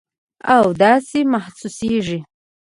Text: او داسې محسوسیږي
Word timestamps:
او 0.55 0.65
داسې 0.81 1.19
محسوسیږي 1.31 2.19